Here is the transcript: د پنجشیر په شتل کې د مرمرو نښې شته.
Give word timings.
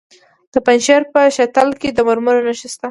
د 0.53 0.55
پنجشیر 0.65 1.01
په 1.13 1.21
شتل 1.35 1.67
کې 1.79 1.89
د 1.93 1.99
مرمرو 2.07 2.45
نښې 2.47 2.67
شته. 2.71 2.79